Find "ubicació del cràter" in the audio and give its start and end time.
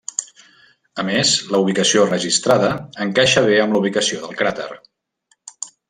3.85-4.71